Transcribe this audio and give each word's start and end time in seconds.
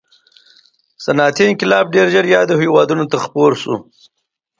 صنعتي 1.03 1.43
انقلاب 1.49 1.85
ډېر 1.95 2.07
ژر 2.13 2.25
یادو 2.35 2.55
هېوادونو 2.63 3.03
ته 3.11 3.17
خپور 3.25 3.51
شو. 3.61 3.75